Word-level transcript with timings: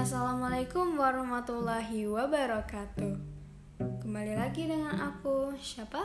Assalamualaikum 0.00 0.96
warahmatullahi 0.96 2.08
wabarakatuh. 2.08 3.20
Kembali 4.00 4.32
lagi 4.32 4.64
dengan 4.64 4.96
aku 4.96 5.52
Siapa? 5.60 6.00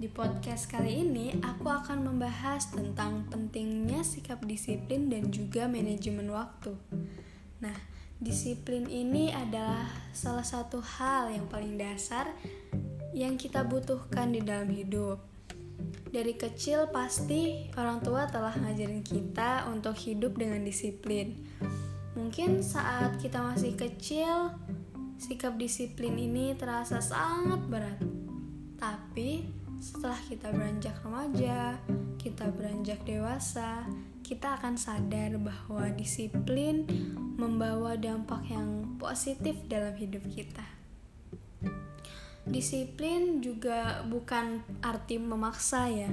di 0.00 0.08
podcast 0.08 0.72
kali 0.72 1.04
ini, 1.04 1.36
aku 1.44 1.68
akan 1.68 2.08
membahas 2.08 2.72
tentang 2.72 3.28
pentingnya 3.28 4.00
sikap 4.00 4.40
disiplin 4.48 5.12
dan 5.12 5.28
juga 5.28 5.68
manajemen 5.68 6.32
waktu. 6.32 6.72
Nah, 7.60 7.76
disiplin 8.16 8.88
ini 8.88 9.28
adalah 9.28 9.84
salah 10.16 10.40
satu 10.40 10.80
hal 10.80 11.36
yang 11.36 11.44
paling 11.52 11.76
dasar 11.76 12.32
yang 13.12 13.36
kita 13.36 13.60
butuhkan 13.60 14.32
di 14.32 14.40
dalam 14.40 14.72
hidup. 14.72 15.20
Dari 16.08 16.32
kecil 16.32 16.88
pasti 16.88 17.68
orang 17.76 18.00
tua 18.00 18.24
telah 18.24 18.56
ngajarin 18.56 19.04
kita 19.04 19.68
untuk 19.68 20.00
hidup 20.00 20.32
dengan 20.32 20.64
disiplin. 20.64 21.44
Mungkin 22.16 22.64
saat 22.64 23.20
kita 23.20 23.44
masih 23.44 23.76
kecil, 23.76 24.56
sikap 25.20 25.60
disiplin 25.60 26.16
ini 26.16 26.56
terasa 26.56 27.04
sangat 27.04 27.60
berat. 27.68 28.00
Tapi 28.80 29.59
setelah 29.80 30.20
kita 30.28 30.52
beranjak 30.52 30.92
remaja, 31.00 31.80
kita 32.20 32.52
beranjak 32.52 33.00
dewasa, 33.08 33.88
kita 34.20 34.60
akan 34.60 34.76
sadar 34.76 35.40
bahwa 35.40 35.88
disiplin 35.96 36.84
membawa 37.40 37.96
dampak 37.96 38.44
yang 38.52 39.00
positif 39.00 39.56
dalam 39.72 39.96
hidup 39.96 40.20
kita. 40.28 40.62
Disiplin 42.44 43.40
juga 43.40 44.04
bukan 44.04 44.60
arti 44.84 45.16
memaksa 45.16 45.88
ya, 45.88 46.12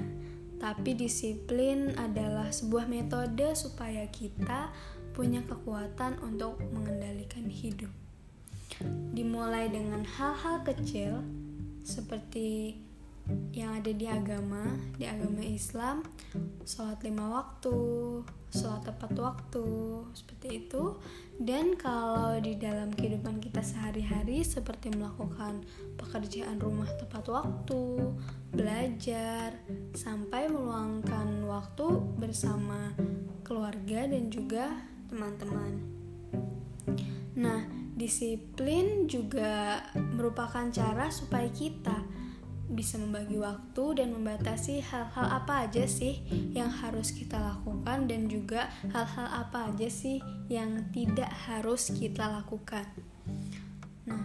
tapi 0.64 0.96
disiplin 0.96 1.92
adalah 2.00 2.48
sebuah 2.48 2.88
metode 2.88 3.52
supaya 3.52 4.08
kita 4.08 4.72
punya 5.12 5.44
kekuatan 5.44 6.24
untuk 6.24 6.56
mengendalikan 6.72 7.52
hidup. 7.52 7.92
Dimulai 9.12 9.68
dengan 9.68 10.08
hal-hal 10.08 10.64
kecil 10.64 11.20
seperti 11.84 12.80
yang 13.52 13.80
ada 13.80 13.92
di 13.92 14.08
agama, 14.08 14.64
di 14.96 15.04
agama 15.04 15.44
Islam, 15.44 16.06
sholat 16.64 17.02
lima 17.04 17.28
waktu, 17.28 17.76
sholat 18.54 18.88
tepat 18.88 19.12
waktu, 19.20 19.68
seperti 20.16 20.48
itu. 20.66 20.96
Dan 21.38 21.76
kalau 21.76 22.40
di 22.40 22.58
dalam 22.58 22.90
kehidupan 22.96 23.44
kita 23.44 23.62
sehari-hari, 23.62 24.42
seperti 24.42 24.90
melakukan 24.96 25.68
pekerjaan 26.00 26.58
rumah 26.58 26.88
tepat 26.96 27.28
waktu, 27.28 28.16
belajar, 28.56 29.54
sampai 29.94 30.48
meluangkan 30.48 31.44
waktu 31.46 31.86
bersama 32.18 32.96
keluarga 33.44 34.08
dan 34.08 34.32
juga 34.32 34.72
teman-teman. 35.12 35.78
Nah, 37.38 37.70
disiplin 37.94 39.06
juga 39.06 39.84
merupakan 39.94 40.70
cara 40.74 41.10
supaya 41.14 41.50
kita 41.54 42.07
bisa 42.78 43.02
membagi 43.02 43.42
waktu 43.42 43.98
dan 43.98 44.14
membatasi 44.14 44.86
hal-hal 44.86 45.26
apa 45.26 45.66
aja 45.66 45.90
sih 45.90 46.22
yang 46.54 46.70
harus 46.70 47.10
kita 47.10 47.42
lakukan 47.42 48.06
dan 48.06 48.30
juga 48.30 48.70
hal-hal 48.94 49.26
apa 49.34 49.74
aja 49.74 49.90
sih 49.90 50.22
yang 50.46 50.86
tidak 50.94 51.34
harus 51.50 51.90
kita 51.90 52.30
lakukan. 52.30 52.86
Nah, 54.06 54.22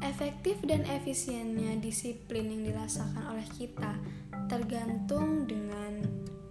efektif 0.00 0.56
dan 0.64 0.88
efisiennya 0.88 1.76
disiplin 1.76 2.48
yang 2.48 2.72
dirasakan 2.72 3.36
oleh 3.36 3.44
kita 3.52 3.92
tergantung 4.48 5.44
dengan 5.44 6.00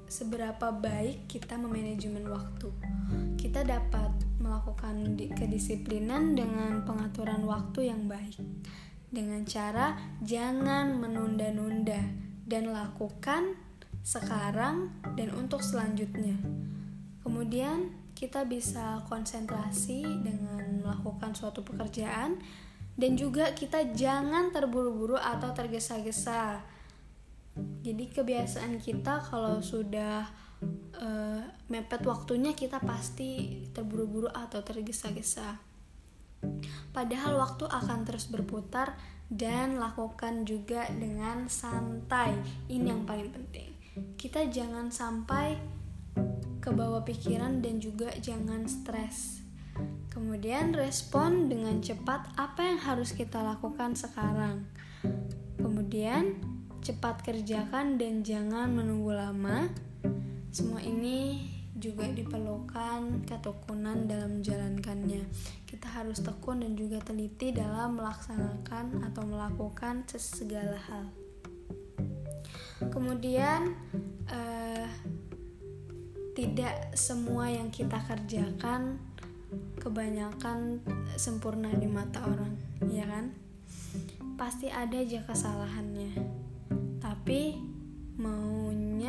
seberapa 0.06 0.70
baik 0.70 1.26
kita 1.26 1.58
memanajemen 1.58 2.30
waktu. 2.30 2.70
Kita 3.42 3.66
dapat 3.66 4.14
melakukan 4.38 5.18
kedisiplinan 5.34 6.38
dengan 6.38 6.86
pengaturan 6.86 7.42
waktu 7.50 7.90
yang 7.90 8.06
baik 8.06 8.38
dengan 9.10 9.42
cara 9.46 9.98
jangan 10.22 10.98
menunda-nunda 11.02 12.02
dan 12.46 12.70
lakukan 12.70 13.58
sekarang 14.06 14.94
dan 15.18 15.34
untuk 15.34 15.62
selanjutnya. 15.62 16.38
Kemudian 17.26 17.94
kita 18.18 18.46
bisa 18.46 19.06
konsentrasi 19.06 20.02
dengan 20.04 20.82
melakukan 20.82 21.38
suatu 21.38 21.62
pekerjaan 21.62 22.42
dan 23.00 23.16
juga 23.16 23.56
kita 23.56 23.96
jangan 23.96 24.52
terburu-buru 24.52 25.16
atau 25.16 25.56
tergesa-gesa. 25.56 26.60
Jadi 27.86 28.12
kebiasaan 28.12 28.80
kita 28.80 29.24
kalau 29.24 29.64
sudah 29.64 30.28
uh, 31.00 31.42
mepet 31.72 32.02
waktunya 32.04 32.52
kita 32.52 32.84
pasti 32.84 33.64
terburu-buru 33.72 34.28
atau 34.28 34.60
tergesa-gesa. 34.60 35.69
Padahal 36.90 37.38
waktu 37.40 37.70
akan 37.70 38.04
terus 38.04 38.28
berputar 38.28 38.98
dan 39.30 39.78
lakukan 39.78 40.44
juga 40.44 40.90
dengan 40.90 41.46
santai. 41.46 42.34
Ini 42.66 42.90
yang 42.90 43.04
paling 43.06 43.30
penting. 43.30 43.70
Kita 44.18 44.50
jangan 44.50 44.90
sampai 44.90 45.60
ke 46.60 46.70
bawah 46.74 47.06
pikiran 47.06 47.62
dan 47.62 47.78
juga 47.78 48.12
jangan 48.18 48.66
stres. 48.66 49.46
Kemudian 50.10 50.76
respon 50.76 51.48
dengan 51.48 51.80
cepat 51.80 52.36
apa 52.36 52.62
yang 52.68 52.80
harus 52.82 53.16
kita 53.16 53.40
lakukan 53.40 53.96
sekarang. 53.96 54.68
Kemudian 55.56 56.42
cepat 56.84 57.24
kerjakan 57.24 57.96
dan 58.02 58.26
jangan 58.26 58.74
menunggu 58.74 59.14
lama. 59.16 59.70
Semua 60.50 60.82
ini 60.82 61.59
juga 61.80 62.06
diperlukan 62.06 63.24
ketekunan 63.24 64.06
dalam 64.06 64.40
menjalankannya. 64.40 65.24
Kita 65.64 65.88
harus 65.88 66.20
tekun 66.20 66.62
dan 66.62 66.76
juga 66.76 67.00
teliti 67.00 67.56
dalam 67.56 67.96
melaksanakan 67.96 69.08
atau 69.08 69.24
melakukan 69.24 70.04
segala 70.12 70.76
hal. 70.76 71.08
Kemudian 72.92 73.76
eh, 74.28 74.88
tidak 76.36 76.96
semua 76.96 77.52
yang 77.52 77.68
kita 77.72 78.00
kerjakan 78.08 79.00
kebanyakan 79.80 80.84
sempurna 81.16 81.72
di 81.74 81.88
mata 81.90 82.22
orang, 82.24 82.54
ya 82.92 83.08
kan? 83.08 83.34
Pasti 84.38 84.72
ada 84.72 85.00
aja 85.00 85.26
kesalahannya. 85.26 86.16
Tapi 87.04 87.60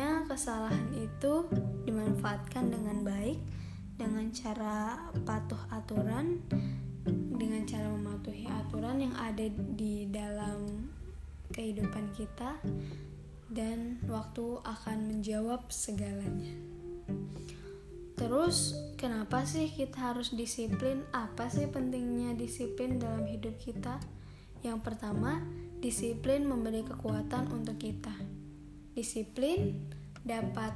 maunya 0.01 0.25
kesalahan 0.25 0.89
itu 0.97 1.45
dimanfaatkan 1.85 2.73
dengan 2.73 3.05
baik 3.05 3.37
dengan 4.01 4.33
cara 4.33 4.97
patuh 5.21 5.61
aturan 5.69 6.41
dengan 7.37 7.61
cara 7.69 7.85
mematuhi 7.85 8.49
aturan 8.49 8.97
yang 8.97 9.13
ada 9.13 9.45
di 9.77 10.09
dalam 10.09 10.89
kehidupan 11.53 12.17
kita 12.17 12.57
dan 13.53 14.01
waktu 14.09 14.57
akan 14.65 14.97
menjawab 15.05 15.69
segalanya. 15.69 16.57
Terus, 18.17 18.73
kenapa 18.97 19.45
sih 19.45 19.69
kita 19.69 20.17
harus 20.17 20.33
disiplin? 20.33 21.05
Apa 21.13 21.45
sih 21.53 21.69
pentingnya 21.69 22.33
disiplin 22.33 22.97
dalam 22.97 23.29
hidup 23.29 23.53
kita? 23.61 24.01
Yang 24.65 24.81
pertama, 24.81 25.45
disiplin 25.77 26.49
memberi 26.49 26.81
kekuatan 26.89 27.53
untuk 27.53 27.77
kita 27.77 28.40
disiplin 28.91 29.87
dapat 30.21 30.75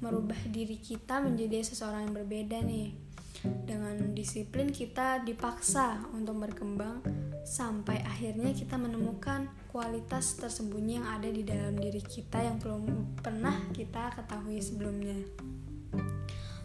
merubah 0.00 0.38
diri 0.48 0.80
kita 0.80 1.20
menjadi 1.20 1.60
seseorang 1.60 2.08
yang 2.08 2.14
berbeda 2.16 2.58
nih. 2.64 2.96
Dengan 3.40 4.12
disiplin 4.12 4.68
kita 4.68 5.24
dipaksa 5.24 6.04
untuk 6.12 6.44
berkembang 6.44 7.00
sampai 7.40 8.04
akhirnya 8.04 8.52
kita 8.52 8.76
menemukan 8.76 9.48
kualitas 9.72 10.36
tersembunyi 10.36 11.00
yang 11.00 11.08
ada 11.08 11.28
di 11.28 11.40
dalam 11.40 11.76
diri 11.80 12.04
kita 12.04 12.36
yang 12.36 12.60
belum 12.60 13.16
pernah 13.24 13.56
kita 13.72 14.12
ketahui 14.12 14.60
sebelumnya. 14.60 15.16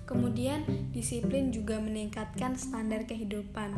Kemudian, 0.04 0.68
disiplin 0.92 1.50
juga 1.50 1.80
meningkatkan 1.82 2.60
standar 2.60 3.08
kehidupan. 3.08 3.72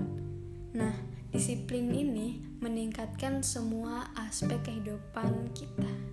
Nah, 0.76 0.92
disiplin 1.32 1.94
ini 1.94 2.42
meningkatkan 2.60 3.46
semua 3.46 4.10
aspek 4.18 4.60
kehidupan 4.66 5.54
kita 5.54 6.07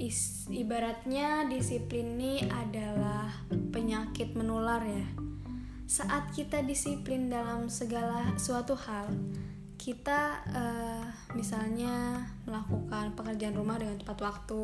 is, 0.00 0.48
ibaratnya 0.48 1.44
disiplin 1.44 2.16
ini 2.16 2.40
adalah 2.48 3.28
penyakit 3.52 4.32
menular 4.32 4.80
ya. 4.80 5.06
Saat 5.84 6.32
kita 6.32 6.64
disiplin 6.64 7.28
dalam 7.28 7.68
segala 7.68 8.32
suatu 8.40 8.72
hal, 8.72 9.12
kita 9.76 10.44
uh, 10.48 11.04
misalnya 11.36 12.24
melakukan 12.48 13.12
pekerjaan 13.12 13.56
rumah 13.56 13.76
dengan 13.76 14.00
tepat 14.00 14.18
waktu. 14.24 14.62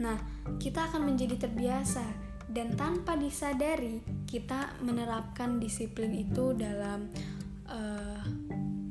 Nah, 0.00 0.16
kita 0.56 0.88
akan 0.88 1.08
menjadi 1.08 1.48
terbiasa 1.48 2.04
dan 2.52 2.76
tanpa 2.76 3.16
disadari 3.16 4.04
kita 4.28 4.76
menerapkan 4.84 5.56
disiplin 5.56 6.12
itu 6.12 6.52
dalam 6.52 7.08
uh, 7.64 8.20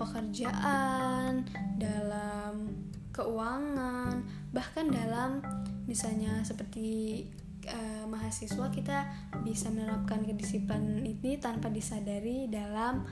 pekerjaan, 0.01 1.45
dalam 1.77 2.73
keuangan, 3.13 4.25
bahkan 4.49 4.89
dalam 4.89 5.45
misalnya 5.85 6.41
seperti 6.45 7.25
uh, 7.67 8.05
mahasiswa 8.09 8.67
kita 8.73 8.97
bisa 9.45 9.69
menerapkan 9.69 10.25
kedisiplinan 10.25 11.05
ini 11.05 11.37
tanpa 11.37 11.69
disadari 11.69 12.49
dalam 12.49 13.05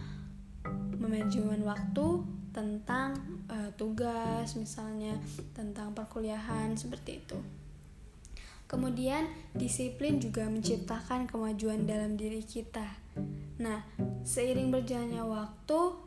manajemen 1.00 1.64
waktu 1.64 2.26
tentang 2.50 3.16
uh, 3.48 3.72
tugas 3.78 4.58
misalnya 4.58 5.16
tentang 5.54 5.94
perkuliahan 5.94 6.76
seperti 6.76 7.24
itu. 7.24 7.40
Kemudian, 8.70 9.26
disiplin 9.58 10.22
juga 10.22 10.46
menciptakan 10.46 11.26
kemajuan 11.26 11.90
dalam 11.90 12.14
diri 12.14 12.46
kita. 12.46 12.86
Nah, 13.58 13.82
seiring 14.22 14.70
berjalannya 14.70 15.26
waktu, 15.26 15.98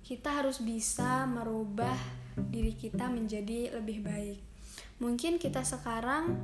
kita 0.00 0.40
harus 0.40 0.64
bisa 0.64 1.28
merubah 1.28 2.00
diri 2.48 2.72
kita 2.72 3.12
menjadi 3.12 3.76
lebih 3.76 4.00
baik. 4.00 4.47
Mungkin 4.98 5.38
kita 5.38 5.62
sekarang 5.62 6.34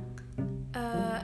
uh, 0.71 1.19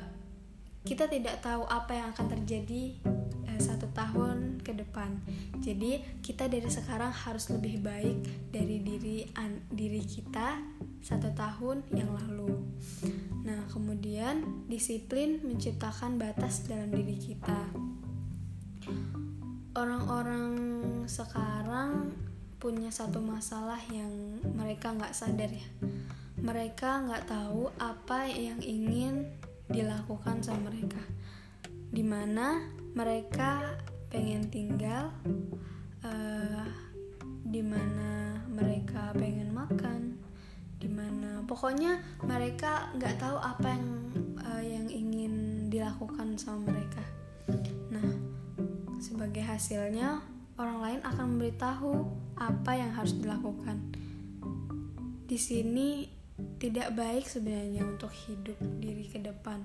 kita 0.84 1.08
tidak 1.08 1.40
tahu 1.40 1.64
apa 1.70 1.96
yang 1.96 2.08
akan 2.12 2.28
terjadi 2.28 3.00
uh, 3.48 3.60
satu 3.62 3.88
tahun 3.96 4.60
ke 4.60 4.76
depan. 4.84 5.16
Jadi 5.64 6.04
kita 6.20 6.52
dari 6.52 6.68
sekarang 6.68 7.12
harus 7.12 7.48
lebih 7.54 7.80
baik 7.80 8.18
dari 8.52 8.84
diri 8.84 9.24
an, 9.40 9.64
diri 9.72 10.04
kita 10.04 10.60
satu 11.02 11.34
tahun 11.34 11.88
yang 11.96 12.14
lalu. 12.14 12.62
Nah, 13.42 13.66
kemudian 13.74 14.68
disiplin 14.70 15.42
menciptakan 15.42 16.22
batas 16.22 16.68
dalam 16.70 16.94
diri 16.94 17.18
kita. 17.18 17.58
Orang-orang 19.74 20.54
sekarang 21.10 22.14
punya 22.62 22.94
satu 22.94 23.18
masalah 23.18 23.82
yang 23.90 24.38
mereka 24.54 24.94
nggak 24.94 25.18
sadar 25.18 25.50
ya. 25.50 25.66
Mereka 26.42 27.06
nggak 27.06 27.30
tahu 27.30 27.70
apa 27.78 28.26
yang 28.26 28.58
ingin 28.66 29.30
dilakukan 29.70 30.42
sama 30.42 30.74
mereka. 30.74 31.02
Di 31.94 32.02
mana 32.02 32.66
mereka 32.98 33.78
pengen 34.12 34.50
tinggal, 34.52 35.14
uh, 36.04 36.66
di 37.46 37.62
mana 37.64 38.42
mereka 38.50 39.14
pengen 39.14 39.54
makan, 39.54 40.18
di 40.82 40.90
mana 40.90 41.46
pokoknya 41.46 42.02
mereka 42.26 42.90
nggak 42.98 43.22
tahu 43.22 43.38
apa 43.38 43.68
yang 43.72 43.88
uh, 44.42 44.64
yang 44.66 44.88
ingin 44.90 45.68
dilakukan 45.70 46.36
sama 46.42 46.74
mereka. 46.74 47.06
Nah 47.94 48.12
sebagai 48.98 49.46
hasilnya 49.46 50.26
orang 50.60 50.78
lain 50.82 51.02
akan 51.06 51.26
memberitahu 51.38 51.92
apa 52.38 52.72
yang 52.76 52.92
harus 52.92 53.14
dilakukan. 53.16 53.78
Di 55.30 55.40
sini 55.40 56.21
tidak 56.58 56.94
baik 56.94 57.26
sebenarnya 57.26 57.86
untuk 57.86 58.12
hidup 58.14 58.58
diri 58.80 59.06
ke 59.10 59.20
depan 59.20 59.64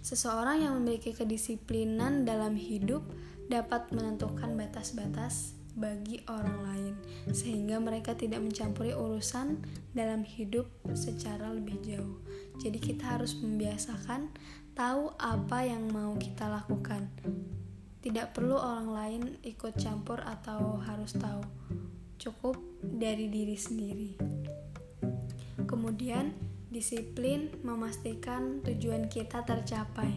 seseorang 0.00 0.64
yang 0.64 0.72
memiliki 0.80 1.12
kedisiplinan 1.12 2.24
dalam 2.24 2.56
hidup 2.56 3.04
dapat 3.48 3.88
menentukan 3.92 4.56
batas-batas 4.56 5.56
bagi 5.78 6.26
orang 6.26 6.58
lain, 6.66 6.94
sehingga 7.30 7.78
mereka 7.78 8.12
tidak 8.18 8.42
mencampuri 8.42 8.90
urusan 8.90 9.62
dalam 9.94 10.26
hidup 10.26 10.66
secara 10.92 11.54
lebih 11.54 11.78
jauh. 11.86 12.18
Jadi, 12.58 12.82
kita 12.82 13.14
harus 13.14 13.38
membiasakan 13.38 14.34
tahu 14.74 15.14
apa 15.22 15.58
yang 15.62 15.86
mau 15.94 16.18
kita 16.18 16.50
lakukan. 16.50 17.06
Tidak 18.02 18.34
perlu 18.34 18.58
orang 18.58 18.90
lain 18.90 19.22
ikut 19.46 19.78
campur 19.78 20.18
atau 20.18 20.82
harus 20.82 21.14
tahu, 21.14 21.46
cukup 22.18 22.58
dari 22.82 23.30
diri 23.30 23.54
sendiri. 23.54 24.10
Kemudian, 25.68 26.32
disiplin 26.72 27.52
memastikan 27.60 28.64
tujuan 28.64 29.12
kita 29.12 29.44
tercapai. 29.44 30.16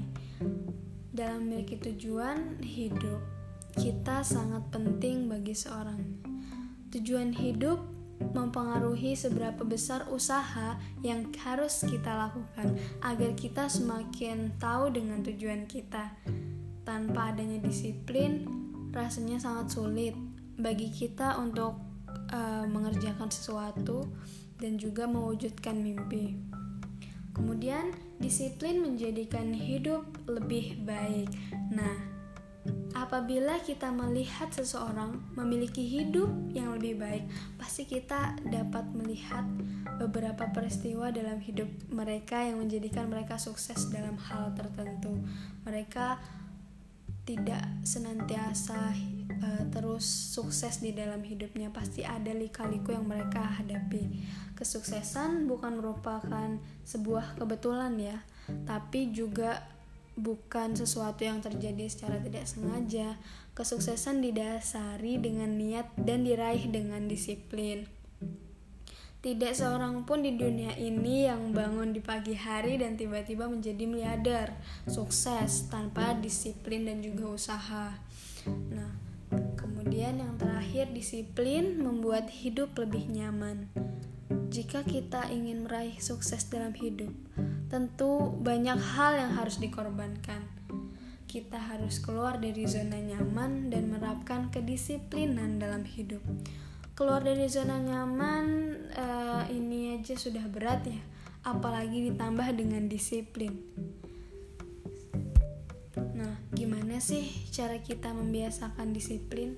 Dalam 1.11 1.43
memiliki 1.43 1.75
tujuan 1.75 2.63
hidup, 2.63 3.19
kita 3.75 4.23
sangat 4.23 4.63
penting 4.71 5.27
bagi 5.27 5.51
seorang. 5.51 5.99
Tujuan 6.91 7.35
hidup 7.35 7.79
mempengaruhi 8.31 9.17
seberapa 9.17 9.65
besar 9.65 10.07
usaha 10.07 10.77
yang 11.01 11.27
harus 11.41 11.83
kita 11.83 12.13
lakukan 12.15 12.77
agar 13.01 13.31
kita 13.33 13.67
semakin 13.67 14.55
tahu 14.61 14.93
dengan 14.93 15.25
tujuan 15.25 15.65
kita. 15.67 16.15
Tanpa 16.87 17.35
adanya 17.35 17.59
disiplin, 17.59 18.47
rasanya 18.95 19.39
sangat 19.39 19.73
sulit 19.73 20.15
bagi 20.59 20.91
kita 20.91 21.39
untuk 21.39 21.79
uh, 22.31 22.65
mengerjakan 22.67 23.31
sesuatu 23.31 24.05
dan 24.61 24.77
juga 24.77 25.09
mewujudkan 25.09 25.81
mimpi. 25.81 26.37
Kemudian, 27.33 27.91
disiplin 28.21 28.85
menjadikan 28.85 29.49
hidup 29.49 30.05
lebih 30.29 30.77
baik. 30.85 31.33
Nah, 31.73 32.11
Apabila 32.91 33.57
kita 33.63 33.89
melihat 33.89 34.53
seseorang 34.53 35.17
memiliki 35.33 35.81
hidup 35.81 36.29
yang 36.53 36.77
lebih 36.77 37.01
baik, 37.01 37.25
pasti 37.57 37.89
kita 37.89 38.37
dapat 38.45 38.85
melihat 38.93 39.41
beberapa 39.97 40.45
peristiwa 40.53 41.09
dalam 41.09 41.41
hidup 41.41 41.65
mereka 41.89 42.45
yang 42.45 42.61
menjadikan 42.61 43.09
mereka 43.09 43.41
sukses 43.41 43.89
dalam 43.89 44.19
hal 44.21 44.53
tertentu. 44.53 45.17
Mereka 45.65 46.21
tidak 47.21 47.61
senantiasa 47.85 48.97
uh, 49.41 49.63
terus 49.69 50.03
sukses 50.05 50.81
di 50.81 50.91
dalam 50.91 51.21
hidupnya, 51.21 51.69
pasti 51.69 52.01
ada 52.01 52.33
lika-liku 52.33 52.93
yang 52.93 53.05
mereka 53.05 53.41
hadapi. 53.61 54.25
Kesuksesan 54.57 55.45
bukan 55.45 55.81
merupakan 55.81 56.57
sebuah 56.85 57.37
kebetulan 57.37 57.97
ya, 57.97 58.17
tapi 58.65 59.13
juga 59.13 59.61
bukan 60.17 60.75
sesuatu 60.75 61.23
yang 61.23 61.39
terjadi 61.39 61.87
secara 61.87 62.17
tidak 62.21 62.45
sengaja. 62.45 63.17
Kesuksesan 63.51 64.23
didasari 64.23 65.19
dengan 65.19 65.57
niat 65.59 65.91
dan 65.99 66.23
diraih 66.23 66.71
dengan 66.71 67.05
disiplin. 67.05 68.00
Tidak 69.21 69.53
seorang 69.53 70.01
pun 70.09 70.25
di 70.25 70.33
dunia 70.33 70.73
ini 70.81 71.29
yang 71.29 71.53
bangun 71.53 71.93
di 71.93 72.01
pagi 72.01 72.33
hari 72.33 72.81
dan 72.81 72.97
tiba-tiba 72.97 73.45
menjadi 73.45 73.85
miliarder, 73.85 74.49
sukses 74.89 75.69
tanpa 75.69 76.17
disiplin 76.17 76.89
dan 76.89 77.05
juga 77.05 77.29
usaha. 77.29 77.93
Nah, 78.73 78.91
kemudian 79.53 80.17
yang 80.17 80.41
terakhir 80.41 80.89
disiplin 80.89 81.77
membuat 81.77 82.33
hidup 82.33 82.73
lebih 82.81 83.13
nyaman. 83.13 83.69
Jika 84.49 84.81
kita 84.81 85.29
ingin 85.29 85.69
meraih 85.69 86.01
sukses 86.01 86.49
dalam 86.49 86.73
hidup, 86.73 87.13
tentu 87.69 88.33
banyak 88.41 88.81
hal 88.97 89.21
yang 89.21 89.37
harus 89.37 89.61
dikorbankan. 89.61 90.49
Kita 91.29 91.61
harus 91.61 92.01
keluar 92.01 92.41
dari 92.41 92.65
zona 92.65 92.97
nyaman 92.97 93.69
dan 93.69 93.93
menerapkan 93.93 94.49
kedisiplinan 94.49 95.61
dalam 95.61 95.85
hidup. 95.85 96.25
Keluar 97.01 97.25
dari 97.25 97.49
zona 97.49 97.81
nyaman 97.81 98.77
uh, 98.93 99.49
ini 99.49 99.97
aja 99.97 100.13
sudah 100.13 100.45
berat 100.45 100.85
ya, 100.85 101.01
apalagi 101.41 102.13
ditambah 102.13 102.53
dengan 102.53 102.85
disiplin. 102.85 103.57
Nah, 105.97 106.37
gimana 106.53 107.01
sih 107.01 107.25
cara 107.49 107.81
kita 107.81 108.13
membiasakan 108.13 108.93
disiplin? 108.93 109.57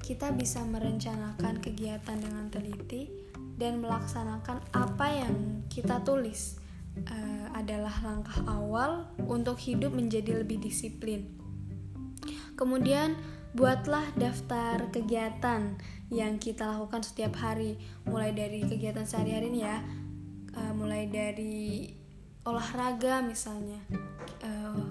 Kita 0.00 0.32
bisa 0.32 0.64
merencanakan 0.64 1.60
kegiatan 1.60 2.24
dengan 2.24 2.48
teliti 2.48 3.12
dan 3.60 3.84
melaksanakan 3.84 4.72
apa 4.72 5.06
yang 5.12 5.68
kita 5.68 6.00
tulis 6.08 6.56
uh, 7.04 7.52
adalah 7.52 8.00
langkah 8.00 8.40
awal 8.48 9.12
untuk 9.28 9.60
hidup 9.60 9.92
menjadi 9.92 10.40
lebih 10.40 10.56
disiplin. 10.56 11.36
Kemudian, 12.56 13.12
buatlah 13.56 14.04
daftar 14.16 14.92
kegiatan 14.92 15.76
yang 16.08 16.40
kita 16.40 16.64
lakukan 16.64 17.04
setiap 17.04 17.36
hari, 17.40 17.76
mulai 18.08 18.32
dari 18.32 18.64
kegiatan 18.64 19.04
sehari-hari 19.04 19.60
ya, 19.60 19.80
uh, 20.56 20.72
mulai 20.72 21.08
dari 21.08 21.88
olahraga 22.44 23.20
misalnya, 23.20 23.80
uh, 24.44 24.84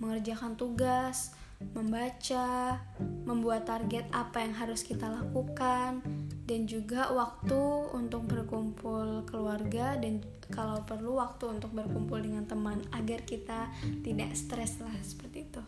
mengerjakan 0.00 0.56
tugas, 0.56 1.36
membaca, 1.72 2.80
membuat 3.28 3.68
target 3.68 4.08
apa 4.10 4.42
yang 4.42 4.54
harus 4.56 4.82
kita 4.82 5.06
lakukan, 5.06 6.02
dan 6.42 6.60
juga 6.66 7.08
waktu 7.14 7.60
untuk 7.94 8.26
berkumpul 8.26 9.22
keluarga 9.30 9.94
dan 9.96 10.20
kalau 10.52 10.82
perlu 10.84 11.16
waktu 11.16 11.48
untuk 11.48 11.72
berkumpul 11.72 12.20
dengan 12.20 12.44
teman 12.44 12.82
agar 12.92 13.24
kita 13.24 13.72
tidak 14.02 14.36
stres 14.36 14.76
lah 14.82 14.92
seperti 15.00 15.48
itu. 15.48 15.62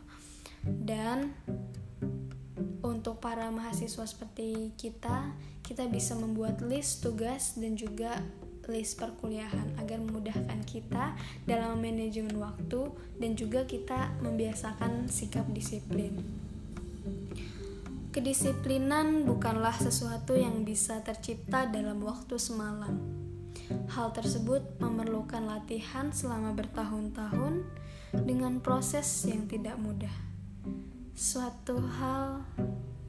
Dan 0.64 1.36
para 3.34 3.50
mahasiswa 3.50 4.06
seperti 4.06 4.70
kita, 4.78 5.34
kita 5.66 5.90
bisa 5.90 6.14
membuat 6.14 6.62
list 6.62 7.02
tugas 7.02 7.58
dan 7.58 7.74
juga 7.74 8.22
list 8.70 8.94
perkuliahan 8.94 9.74
agar 9.74 9.98
memudahkan 9.98 10.62
kita 10.62 11.18
dalam 11.42 11.82
manajemen 11.82 12.38
waktu 12.38 12.94
dan 13.18 13.34
juga 13.34 13.66
kita 13.66 14.14
membiasakan 14.22 15.10
sikap 15.10 15.50
disiplin. 15.50 16.14
Kedisiplinan 18.14 19.26
bukanlah 19.26 19.82
sesuatu 19.82 20.38
yang 20.38 20.62
bisa 20.62 21.02
tercipta 21.02 21.66
dalam 21.66 22.06
waktu 22.06 22.38
semalam. 22.38 23.02
Hal 23.98 24.14
tersebut 24.14 24.78
memerlukan 24.78 25.42
latihan 25.42 26.14
selama 26.14 26.54
bertahun-tahun 26.54 27.66
dengan 28.14 28.62
proses 28.62 29.26
yang 29.26 29.50
tidak 29.50 29.74
mudah. 29.74 30.14
Suatu 31.18 31.82
hal 31.82 32.46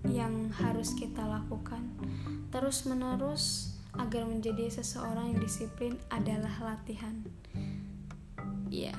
yang 0.10 0.50
harus 0.54 0.94
kita 0.94 1.22
lakukan 1.26 1.86
terus-menerus 2.50 3.76
agar 3.96 4.28
menjadi 4.28 4.70
seseorang 4.70 5.36
yang 5.36 5.40
disiplin 5.44 5.94
adalah 6.12 6.52
latihan. 6.62 7.24
Ya, 8.68 8.96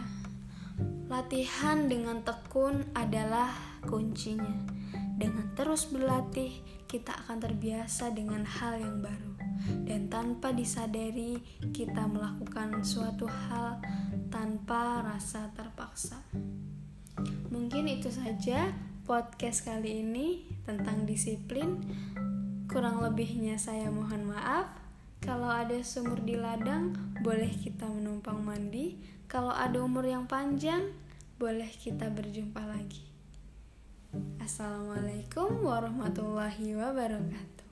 latihan 1.11 1.89
dengan 1.91 2.25
tekun 2.25 2.87
adalah 2.97 3.53
kuncinya 3.85 4.77
dengan 5.17 5.49
terus 5.57 5.89
berlatih, 5.89 6.61
kita 6.85 7.17
akan 7.25 7.41
terbiasa 7.41 8.13
dengan 8.13 8.45
hal 8.45 8.77
yang 8.77 9.01
baru, 9.01 9.33
dan 9.89 10.13
tanpa 10.13 10.53
disadari, 10.53 11.41
kita 11.73 12.05
melakukan 12.05 12.85
suatu 12.85 13.25
hal 13.25 13.81
tanpa 14.29 15.01
rasa 15.01 15.49
terpaksa. 15.57 16.21
Mungkin 17.49 17.89
itu 17.89 18.13
saja 18.13 18.77
podcast 19.09 19.65
kali 19.65 20.05
ini 20.05 20.45
tentang 20.67 21.07
disiplin. 21.07 21.79
Kurang 22.67 23.01
lebihnya, 23.01 23.57
saya 23.57 23.89
mohon 23.89 24.27
maaf. 24.27 24.67
Kalau 25.23 25.49
ada 25.49 25.79
sumur 25.81 26.21
di 26.21 26.35
ladang, 26.37 26.93
boleh 27.25 27.49
kita 27.49 27.87
menumpang 27.89 28.43
mandi. 28.43 28.99
Kalau 29.31 29.55
ada 29.55 29.79
umur 29.81 30.05
yang 30.05 30.27
panjang, 30.27 30.93
boleh 31.39 31.71
kita 31.71 32.11
berjumpa 32.11 32.61
lagi. 32.67 33.07
Assalamualaikum 34.43 35.63
warahmatullahi 35.63 36.75
wabarakatuh. 36.75 37.66